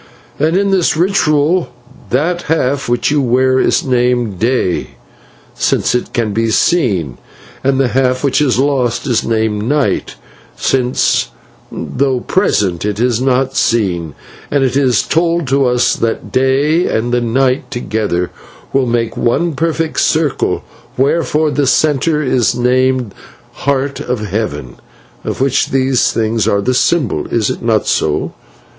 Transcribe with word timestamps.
and 0.39 0.57
in 0.57 0.71
this 0.71 0.97
ritual 0.97 1.71
that 2.09 2.41
half 2.49 2.89
which 2.89 3.11
you 3.11 3.21
wear 3.21 3.59
is 3.59 3.85
named 3.85 4.39
'Day' 4.39 4.95
since 5.53 5.93
it 5.93 6.11
can 6.11 6.33
be 6.33 6.49
seen, 6.49 7.19
and 7.63 7.79
that 7.79 7.89
half 7.89 8.23
which 8.23 8.41
is 8.41 8.57
lost 8.57 9.05
is 9.05 9.23
named 9.23 9.61
'Night,' 9.61 10.15
since, 10.57 11.27
though 11.71 12.19
present, 12.19 12.83
it 12.83 12.99
is 12.99 13.21
not 13.21 13.55
seen, 13.55 14.15
and 14.49 14.63
it 14.63 14.75
is 14.75 15.03
told 15.03 15.47
to 15.47 15.67
us 15.67 15.95
that 15.95 16.33
the 16.33 16.39
'Day' 16.39 16.87
and 16.87 17.13
the 17.13 17.21
'Night' 17.21 17.69
together 17.69 18.31
will 18.73 18.87
make 18.87 19.15
one 19.15 19.53
perfect 19.53 19.99
circle, 19.99 20.63
whereof 20.97 21.53
the 21.53 21.67
centre 21.67 22.23
is 22.23 22.55
named 22.55 23.11
the 23.11 23.15
'Heart 23.59 23.99
of 23.99 24.25
Heaven,' 24.25 24.77
of 25.23 25.39
which 25.39 25.67
these 25.67 26.11
things 26.11 26.47
are 26.47 26.59
the 26.61 26.73
symbol. 26.73 27.27
Is 27.27 27.51
it 27.51 27.61
not 27.61 27.85
so?" 27.87 28.33